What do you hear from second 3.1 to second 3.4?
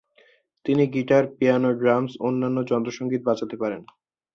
যন্ত্র